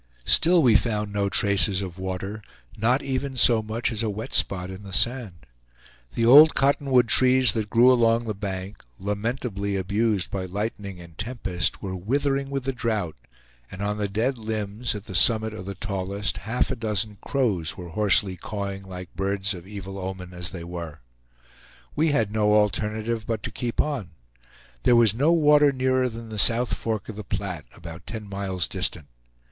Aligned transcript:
Still 0.25 0.63
we 0.63 0.75
found 0.75 1.13
no 1.13 1.29
traces 1.29 1.83
of 1.83 1.99
water, 1.99 2.41
not 2.75 3.03
even 3.03 3.37
so 3.37 3.61
much 3.61 3.91
as 3.91 4.01
a 4.01 4.09
wet 4.09 4.33
spot 4.33 4.71
in 4.71 4.81
the 4.81 4.91
sand. 4.91 5.45
The 6.15 6.25
old 6.25 6.55
cotton 6.55 6.89
wood 6.89 7.07
trees 7.07 7.51
that 7.53 7.69
grew 7.69 7.91
along 7.93 8.23
the 8.23 8.33
bank, 8.33 8.83
lamentably 8.99 9.75
abused 9.75 10.31
by 10.31 10.45
lightning 10.45 10.99
and 10.99 11.15
tempest, 11.19 11.83
were 11.83 11.95
withering 11.95 12.49
with 12.49 12.63
the 12.63 12.71
drought, 12.73 13.15
and 13.69 13.83
on 13.83 13.99
the 13.99 14.07
dead 14.07 14.39
limbs, 14.39 14.95
at 14.95 15.05
the 15.05 15.13
summit 15.13 15.53
of 15.53 15.67
the 15.67 15.75
tallest, 15.75 16.37
half 16.49 16.71
a 16.71 16.75
dozen 16.75 17.19
crows 17.21 17.77
were 17.77 17.89
hoarsely 17.89 18.35
cawing 18.35 18.81
like 18.81 19.13
birds 19.15 19.53
of 19.53 19.67
evil 19.67 19.99
omen 19.99 20.33
as 20.33 20.49
they 20.49 20.63
were. 20.63 21.01
We 21.95 22.07
had 22.07 22.31
no 22.31 22.55
alternative 22.55 23.27
but 23.27 23.43
to 23.43 23.51
keep 23.51 23.79
on. 23.79 24.09
There 24.81 24.95
was 24.95 25.13
no 25.13 25.31
water 25.31 25.71
nearer 25.71 26.09
than 26.09 26.29
the 26.29 26.39
South 26.39 26.73
Fork 26.73 27.07
of 27.07 27.15
the 27.17 27.23
Platte, 27.23 27.65
about 27.75 28.07
ten 28.07 28.27
miles 28.27 28.67
distant. 28.67 29.05